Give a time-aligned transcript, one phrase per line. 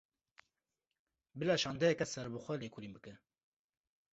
[1.39, 3.13] Bila şandeyeke serbixwe lêkolîn bike